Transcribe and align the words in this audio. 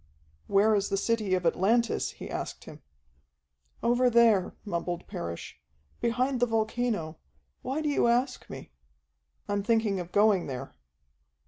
"Where 0.47 0.73
is 0.73 0.89
the 0.89 0.97
city 0.97 1.35
of 1.35 1.45
Atlantis?" 1.45 2.13
he 2.13 2.27
asked 2.27 2.63
him. 2.65 2.81
"Over 3.83 4.09
there," 4.09 4.55
mumbled 4.65 5.05
Parrish. 5.05 5.61
"Behind 5.99 6.39
the 6.39 6.47
volcano. 6.47 7.19
Why 7.61 7.83
do 7.83 7.89
you 7.89 8.07
ask 8.07 8.49
me?" 8.49 8.71
"I'm 9.47 9.61
thinking 9.61 9.99
of 9.99 10.11
going 10.11 10.47
there." 10.47 10.73